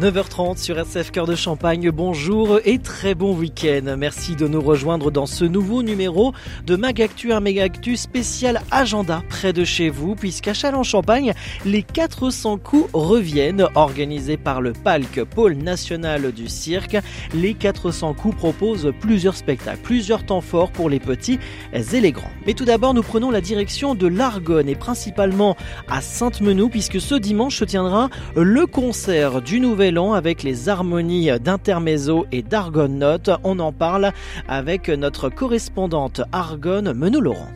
[0.00, 3.96] 9h30 sur RCF Cœur de Champagne, bonjour et très bon week-end.
[3.98, 6.32] Merci de nous rejoindre dans ce nouveau numéro
[6.64, 12.88] de Magactu, un Megactu spécial agenda près de chez vous, puisqu'à Châlons-Champagne, les 400 coups
[12.92, 13.66] reviennent.
[13.74, 16.98] Organisés par le Palc Pôle National du Cirque,
[17.34, 21.40] les 400 coups proposent plusieurs spectacles, plusieurs temps forts pour les petits
[21.72, 22.30] et les grands.
[22.46, 25.56] Mais tout d'abord, nous prenons la direction de l'Argonne et principalement
[25.88, 32.26] à Sainte-Menou, puisque ce dimanche se tiendra le concert du nouvel avec les harmonies d'intermezzo
[32.30, 33.30] et d'argonne note.
[33.42, 34.12] On en parle
[34.46, 37.48] avec notre correspondante argonne Menou Laurent.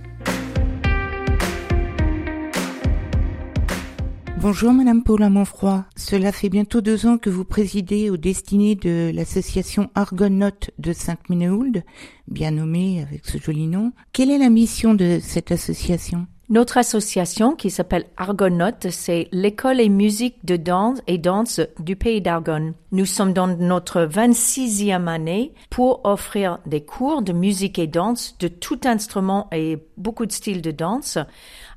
[4.38, 5.84] Bonjour Madame Paula Monfroy.
[5.94, 11.84] Cela fait bientôt deux ans que vous présidez aux destinées de l'association Argonautes de Sainte-Ménéhould,
[12.28, 13.92] bien nommée avec ce joli nom.
[14.14, 16.26] Quelle est la mission de cette association?
[16.52, 22.20] Notre association qui s'appelle Argonautes, c'est l'école et musique de danse et danse du pays
[22.20, 22.74] d'Argonne.
[22.92, 28.48] Nous sommes dans notre 26e année pour offrir des cours de musique et danse de
[28.48, 31.16] tout instrument et beaucoup de styles de danse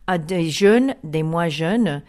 [0.08, 2.04] à des jeunes, des moins jeunes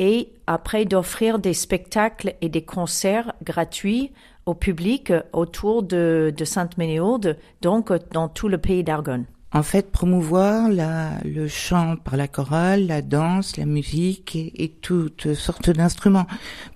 [0.00, 4.10] et après d'offrir des spectacles et des concerts gratuits
[4.44, 10.68] au public autour de, de Sainte-Ménéhould, donc dans tout le pays d'Argonne en fait promouvoir
[10.68, 16.26] la, le chant par la chorale, la danse, la musique et, toutes sortes d'instruments.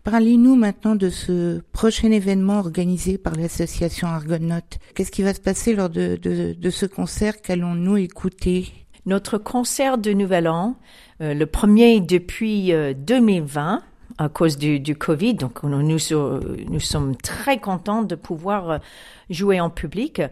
[0.05, 4.79] Parlez-nous maintenant de ce prochain événement organisé par l'association Argonautes.
[4.95, 8.73] Qu'est-ce qui va se passer lors de, de, de ce concert Qu'allons-nous écouter?
[9.05, 10.77] Notre concert de Nouvel An,
[11.21, 13.79] euh, le premier depuis 2020, euh,
[14.19, 15.35] à cause du, du Covid.
[15.35, 18.79] Donc nous, nous, sommes très contents de pouvoir euh,
[19.31, 20.23] jouer en public.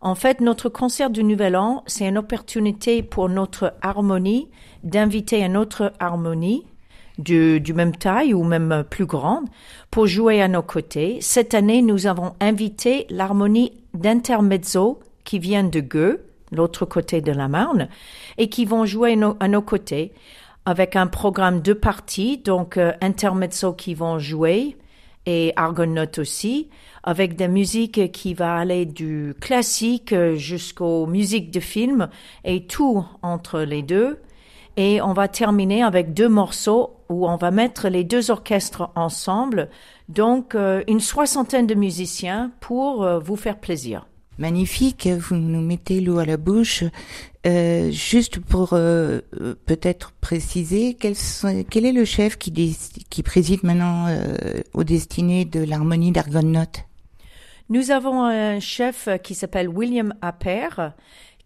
[0.00, 4.48] En fait, notre concert du Nouvel An, c'est une opportunité pour notre harmonie
[4.84, 6.64] d'inviter une autre harmonie
[7.18, 9.46] du, du, même taille ou même plus grande
[9.90, 11.18] pour jouer à nos côtés.
[11.20, 17.48] Cette année, nous avons invité l'harmonie d'intermezzo qui vient de Gueux, l'autre côté de la
[17.48, 17.88] Marne,
[18.38, 20.12] et qui vont jouer à nos côtés
[20.66, 24.76] avec un programme de parties, donc euh, intermezzo qui vont jouer
[25.24, 26.68] et argonautes aussi,
[27.02, 32.08] avec des musiques qui va aller du classique jusqu'aux musiques de film
[32.44, 34.18] et tout entre les deux.
[34.76, 39.68] Et on va terminer avec deux morceaux où on va mettre les deux orchestres ensemble,
[40.08, 44.06] donc euh, une soixantaine de musiciens pour euh, vous faire plaisir.
[44.38, 46.84] Magnifique, vous nous mettez l'eau à la bouche.
[47.46, 49.20] Euh, juste pour euh,
[49.66, 51.14] peut-être préciser, quel,
[51.86, 52.76] est le chef qui,
[53.08, 56.84] qui préside maintenant euh, aux destinées de l'harmonie d'Argonautes
[57.70, 60.92] Nous avons un chef qui s'appelle William Appert,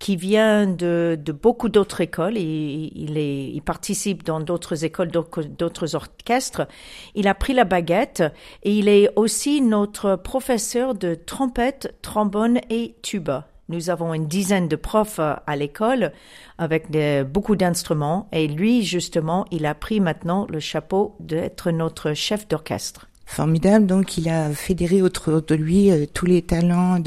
[0.00, 2.36] qui vient de, de beaucoup d'autres écoles.
[2.36, 6.66] Et il, est, il participe dans d'autres écoles, d'autres orchestres.
[7.14, 8.24] Il a pris la baguette
[8.64, 13.46] et il est aussi notre professeur de trompette, trombone et tuba.
[13.68, 16.12] Nous avons une dizaine de profs à l'école
[16.58, 16.88] avec
[17.30, 23.09] beaucoup d'instruments et lui, justement, il a pris maintenant le chapeau d'être notre chef d'orchestre.
[23.30, 27.00] Formidable, donc il a fédéré autour de lui euh, tous les talents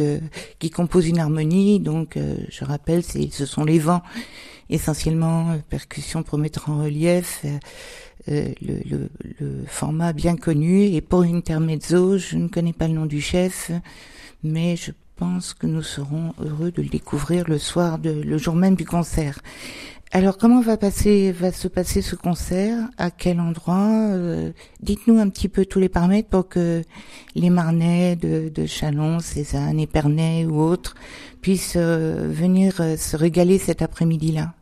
[0.58, 1.82] qui composent une harmonie.
[1.82, 4.02] Donc euh, je rappelle, ce sont les vents,
[4.70, 7.46] essentiellement euh, percussion pour mettre en relief
[8.26, 9.10] le, le,
[9.42, 10.86] le, format bien connu.
[10.86, 13.72] Et pour intermezzo, je ne connais pas le nom du chef,
[14.44, 18.56] mais je pense que nous serons heureux de le découvrir le soir, de, le jour
[18.56, 19.40] même du concert.
[20.16, 22.78] Alors, comment va passer, va se passer ce concert?
[23.00, 24.12] À quel endroit?
[24.12, 26.84] Euh, Dites-nous un petit peu tous les paramètres pour que
[27.34, 30.94] les Marnais de, Chalon, Cézanne, Épernay ou autres
[31.42, 34.54] puissent euh, venir euh, se régaler cet après-midi-là.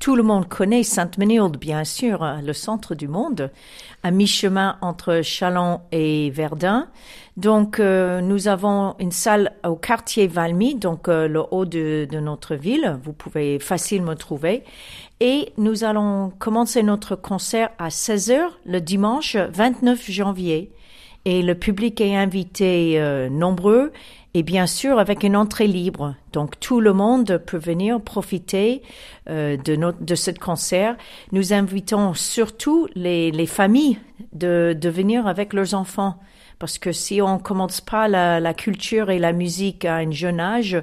[0.00, 3.50] Tout le monde connaît Sainte-Ménéhould, bien sûr, hein, le centre du monde,
[4.02, 6.88] à mi-chemin entre Chalon et Verdun.
[7.36, 12.18] Donc, euh, nous avons une salle au quartier Valmy, donc euh, le haut de, de,
[12.18, 12.98] notre ville.
[13.04, 14.64] Vous pouvez facilement trouver.
[15.20, 20.72] Et nous allons commencer notre concert à 16 h le dimanche 29 janvier.
[21.26, 23.92] Et le public est invité euh, nombreux
[24.34, 26.14] et bien sûr avec une entrée libre.
[26.32, 28.82] Donc tout le monde peut venir profiter
[29.28, 30.96] euh, de, notre, de ce concert.
[31.32, 33.98] Nous invitons surtout les, les familles
[34.32, 36.16] de, de venir avec leurs enfants.
[36.58, 40.40] Parce que si on commence pas la, la culture et la musique à un jeune
[40.40, 40.76] âge,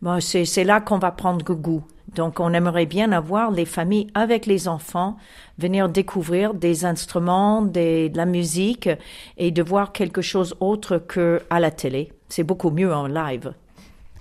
[0.00, 1.84] bon, c'est là qu'on va prendre goût.
[2.14, 5.16] Donc, on aimerait bien avoir les familles avec les enfants
[5.58, 8.88] venir découvrir des instruments, de la musique
[9.36, 12.12] et de voir quelque chose autre que à la télé.
[12.28, 13.52] C'est beaucoup mieux en live.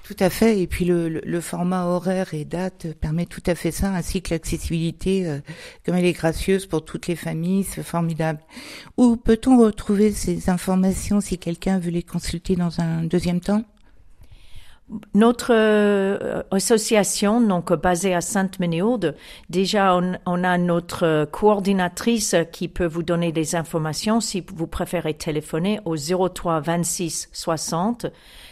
[0.09, 0.59] Tout à fait.
[0.59, 4.33] Et puis le, le, format horaire et date permet tout à fait ça, ainsi que
[4.33, 5.38] l'accessibilité, euh,
[5.85, 8.39] comme elle est gracieuse pour toutes les familles, c'est formidable.
[8.97, 13.63] Où peut-on retrouver ces informations si quelqu'un veut les consulter dans un deuxième temps?
[15.13, 19.15] Notre euh, association, donc basée à Sainte-Ménéaude,
[19.50, 24.19] déjà on, on, a notre coordinatrice qui peut vous donner des informations.
[24.19, 28.07] Si vous préférez téléphoner au 03 26 60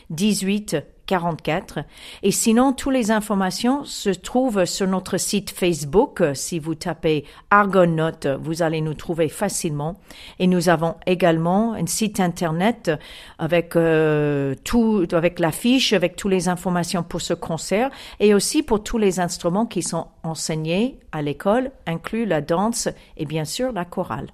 [0.09, 1.79] 18 44.
[2.21, 6.21] Et sinon, toutes les informations se trouvent sur notre site Facebook.
[6.35, 9.95] Si vous tapez Argonaut, vous allez nous trouver facilement.
[10.37, 12.91] Et nous avons également un site internet
[13.39, 17.89] avec euh, tout, avec l'affiche, avec toutes les informations pour ce concert
[18.19, 23.25] et aussi pour tous les instruments qui sont enseignés à l'école, inclus la danse et
[23.25, 24.27] bien sûr la chorale.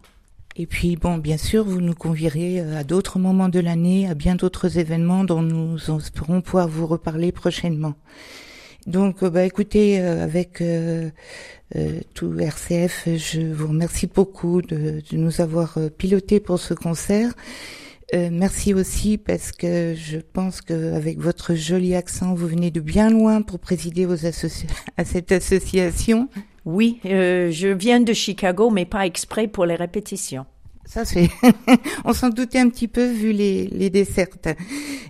[0.56, 4.14] Et puis, bon, bien sûr, vous nous convierez euh, à d'autres moments de l'année, à
[4.14, 7.96] bien d'autres événements dont nous espérons pouvoir vous reparler prochainement.
[8.86, 10.64] Donc, euh, bah, écoutez, euh, avec
[12.14, 17.34] tout RCF, je vous remercie beaucoup de, de nous avoir piloté pour ce concert.
[18.14, 23.42] merci aussi parce que je pense qu'avec votre joli accent, vous venez de bien loin
[23.42, 24.24] pour présider aux
[24.98, 26.30] à cette association.
[26.66, 30.46] Oui, euh, je viens de Chicago, mais pas exprès pour les répétitions.
[30.86, 31.30] Ça c'est,
[32.06, 34.50] on s'en doutait un petit peu vu les, les dessertes.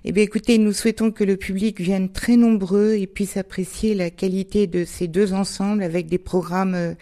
[0.03, 4.09] Eh bien, écoutez, nous souhaitons que le public vienne très nombreux et puisse apprécier la
[4.09, 6.93] qualité de ces deux ensembles avec des programmes euh,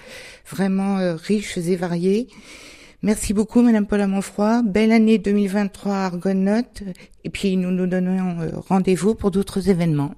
[0.50, 2.28] vraiment euh, riches et variés.
[3.04, 4.62] Merci beaucoup, Madame Paula Monfroy.
[4.64, 6.62] Belle année 2023 à Argonaut.
[7.24, 8.38] Et puis, nous nous donnons
[8.68, 10.14] rendez-vous pour d'autres événements.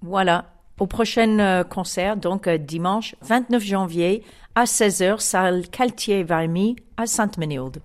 [0.00, 4.22] Voilà au prochain euh, concert, donc euh, dimanche 29 janvier
[4.54, 7.80] à 16h, salle Caltier-Valmy à Sainte-Ménéaude.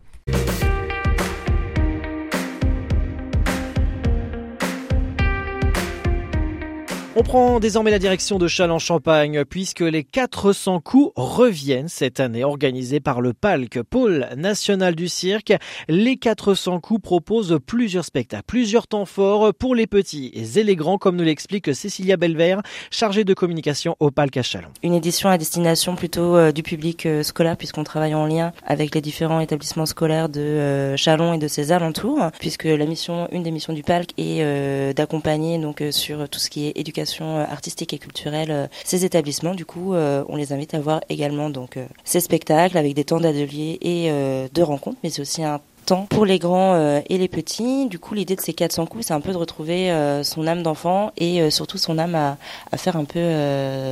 [7.19, 13.01] On prend désormais la direction de Châlons-Champagne puisque les 400 coups reviennent cette année organisés
[13.01, 15.51] par le Palc Pôle National du Cirque.
[15.89, 20.97] Les 400 coups proposent plusieurs spectacles, plusieurs temps forts pour les petits et les grands
[20.97, 24.69] comme nous l'explique Cécilia Belvert, chargée de communication au Palc à Chalon.
[24.81, 28.95] Une édition à destination plutôt euh, du public euh, scolaire puisqu'on travaille en lien avec
[28.95, 33.43] les différents établissements scolaires de euh, Chalon et de ses alentours puisque la mission, une
[33.43, 37.93] des missions du Palc est d'accompagner donc sur tout ce qui est éducation euh, artistique
[37.93, 39.55] et culturelle euh, ces établissements.
[39.55, 43.19] Du coup, euh, on les invite à voir également donc ces spectacles avec des temps
[43.19, 45.61] d'atelier et de rencontres, mais c'est aussi un
[46.09, 47.87] pour les grands euh, et les petits.
[47.87, 50.61] Du coup, l'idée de ces 400 coups, c'est un peu de retrouver euh, son âme
[50.61, 52.37] d'enfant et euh, surtout son âme à,
[52.77, 53.19] faire un peu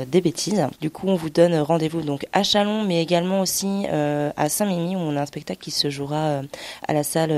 [0.07, 0.65] des bêtises.
[0.79, 4.99] Du coup, on vous donne rendez-vous donc à Chalon, mais également aussi à Saint-Mimi où
[4.99, 6.41] on a un spectacle qui se jouera
[6.87, 7.33] à la salle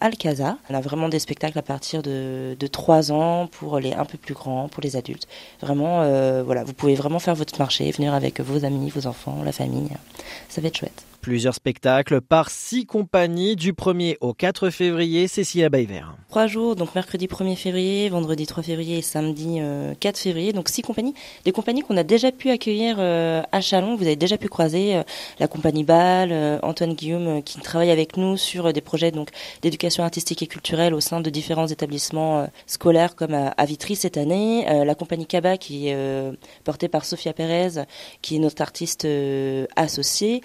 [0.00, 0.56] Alcazar.
[0.70, 4.18] On a vraiment des spectacles à partir de, de 3 ans pour les un peu
[4.18, 5.26] plus grands, pour les adultes.
[5.60, 6.02] Vraiment,
[6.44, 9.90] voilà, vous pouvez vraiment faire votre marché, venir avec vos amis, vos enfants, la famille.
[10.48, 11.11] Ça va être chouette.
[11.22, 15.28] Plusieurs spectacles par six compagnies du 1er au 4 février.
[15.28, 16.02] Cécilia Bayver.
[16.28, 19.60] Trois jours, donc mercredi 1er février, vendredi 3 février et samedi
[20.00, 20.52] 4 euh, février.
[20.52, 21.14] Donc six compagnies.
[21.44, 23.94] Des compagnies qu'on a déjà pu accueillir euh, à Chalon.
[23.94, 25.04] Vous avez déjà pu croiser euh,
[25.38, 29.28] la compagnie Bâle, Antoine Guillaume qui travaille avec nous sur des projets donc
[29.62, 34.64] d'éducation artistique et culturelle au sein de différents établissements scolaires comme à, Vitry cette année.
[34.84, 35.96] la compagnie Kaba qui est
[36.64, 37.84] portée par Sophia Pérez
[38.22, 39.06] qui est notre artiste
[39.76, 40.40] associée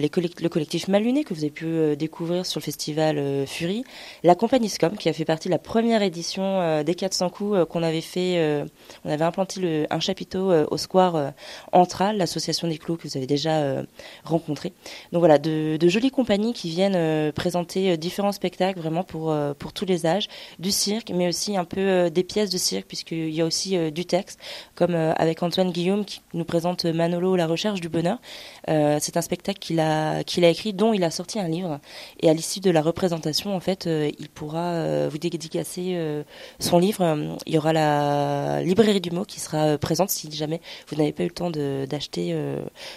[0.00, 3.84] le collectif Maluné que vous avez pu euh, découvrir sur le festival euh, Fury,
[4.22, 7.58] la compagnie Scom qui a fait partie de la première édition euh, des 400 coups
[7.68, 8.64] qu'on avait fait,
[9.04, 11.32] on avait implanté un chapiteau au square
[11.72, 13.82] Antral, l'association des clous que vous avez déjà
[14.24, 14.72] rencontré.
[15.12, 19.84] Donc voilà, de, de, jolies compagnies qui viennent présenter différents spectacles vraiment pour, pour tous
[19.84, 20.28] les âges,
[20.58, 24.04] du cirque, mais aussi un peu des pièces de cirque puisqu'il y a aussi du
[24.04, 24.38] texte,
[24.74, 28.18] comme avec Antoine Guillaume qui nous présente Manolo, la recherche du bonheur.
[28.66, 29.89] C'est un spectacle qu'il a
[30.24, 31.80] qu'il a écrit, dont il a sorti un livre.
[32.20, 36.22] Et à l'issue de la représentation, en fait, euh, il pourra euh, vous dédicacer euh,
[36.58, 37.36] son livre.
[37.46, 41.22] Il y aura la librairie du mot qui sera présente si jamais vous n'avez pas
[41.22, 42.36] eu le temps d'acheter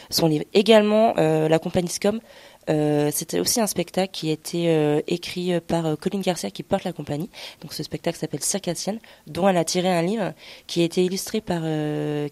[0.10, 0.46] son livre.
[0.54, 2.20] Également, la compagnie Scom
[2.70, 6.64] euh, c'était aussi un spectacle qui a été euh, écrit euh, par Colline Garcia qui
[6.64, 7.30] porte la compagnie.
[7.62, 10.34] Donc ce spectacle s'appelle Circassienne, dont elle a tiré un livre
[10.68, 11.62] qui a été illustré par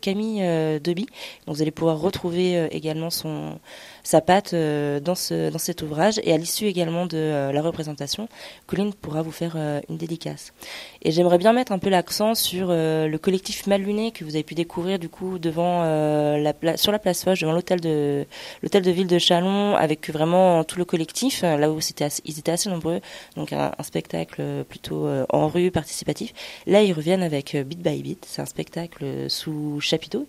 [0.01, 1.07] Camille Deby.
[1.45, 3.59] Donc vous allez pouvoir retrouver également son
[4.03, 6.19] sa patte dans, ce, dans cet ouvrage.
[6.23, 8.27] Et à l'issue également de la représentation,
[8.67, 9.55] Colline pourra vous faire
[9.89, 10.53] une dédicace.
[11.01, 14.55] Et j'aimerais bien mettre un peu l'accent sur le collectif Malluné que vous avez pu
[14.55, 18.25] découvrir du coup devant la, sur la place Foch, devant l'hôtel de
[18.61, 22.69] l'hôtel de ville de Chalon, avec vraiment tout le collectif, là où ils étaient assez
[22.69, 23.01] nombreux,
[23.35, 26.33] donc un, spectacle plutôt en rue participatif.
[26.67, 30.27] Là, ils reviennent avec Beat by Beat, c'est un spectacle sous chapiteau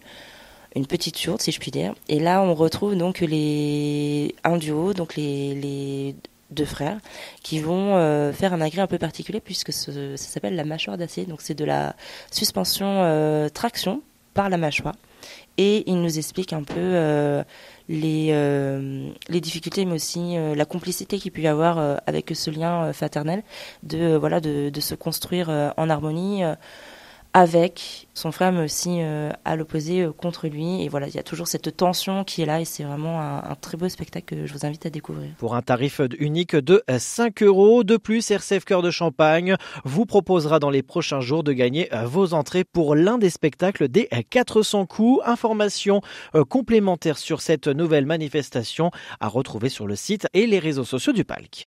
[0.74, 1.94] une petite yourte si je puis dire.
[2.08, 6.14] Et là, on retrouve donc les un duo, donc les, les
[6.50, 6.98] deux frères,
[7.42, 11.24] qui vont euh, faire un agrès un peu particulier puisque ça s'appelle la mâchoire d'acier.
[11.24, 11.96] Donc c'est de la
[12.30, 14.02] suspension euh, traction
[14.34, 14.94] par la mâchoire.
[15.58, 17.44] Et il nous explique un peu euh,
[17.88, 18.32] les,
[19.28, 23.42] les difficultés, mais aussi la complicité qu'il peut y avoir avec ce lien fraternel,
[23.82, 26.42] de voilà de, de se construire en harmonie
[27.34, 30.82] avec son frère, mais aussi euh, à l'opposé euh, contre lui.
[30.82, 33.54] Et voilà, il y a toujours cette tension qui est là et c'est vraiment un,
[33.60, 35.30] très beau spectacle que je vous invite à découvrir.
[35.38, 40.58] Pour un tarif unique de 5 euros, de plus, RCF Cœur de Champagne vous proposera
[40.58, 44.86] dans les prochains jours de gagner euh, vos entrées pour l'un des spectacles des 400
[44.86, 45.22] coups.
[45.24, 46.00] Informations
[46.48, 51.24] complémentaires sur cette nouvelle manifestation à retrouver sur le site et les réseaux sociaux du
[51.24, 51.68] Palc.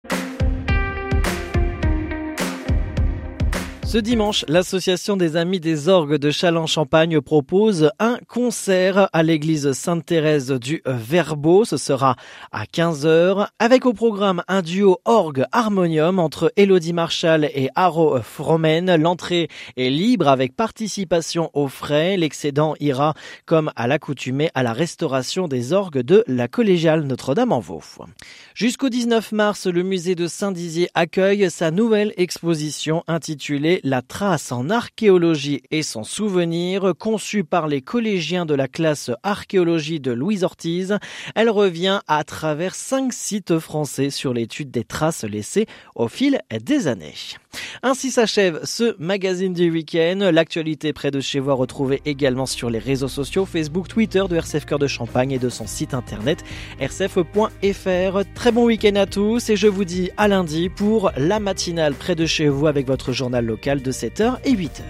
[3.85, 10.51] Ce dimanche, l'association des Amis des Orgues de Châlons-Champagne propose un concert à l'église Sainte-Thérèse
[10.51, 11.63] du Verbeau.
[11.63, 12.15] Ce sera
[12.51, 18.95] à 15h avec au programme un duo orgue harmonium entre Elodie Marshall et Haro Fromen.
[18.95, 22.17] L'entrée est libre avec participation aux frais.
[22.17, 23.13] L'excédent ira
[23.45, 27.83] comme à l'accoutumée à la restauration des orgues de la collégiale Notre-Dame-en-Vaux.
[28.55, 34.69] Jusqu'au 19 mars, le musée de Saint-Dizier accueille sa nouvelle exposition intitulée la trace en
[34.69, 40.97] archéologie et son souvenir, conçue par les collégiens de la classe archéologie de Louise Ortiz.
[41.35, 46.87] Elle revient à travers cinq sites français sur l'étude des traces laissées au fil des
[46.87, 47.15] années.
[47.81, 50.29] Ainsi s'achève ce magazine du week-end.
[50.31, 54.65] L'actualité près de chez vous retrouvée également sur les réseaux sociaux Facebook, Twitter de RCF
[54.65, 56.43] Cœur de Champagne et de son site internet
[56.79, 58.19] rcf.fr.
[58.35, 62.15] Très bon week-end à tous et je vous dis à lundi pour la matinale près
[62.15, 64.81] de chez vous avec votre journal local de 7h et 8h.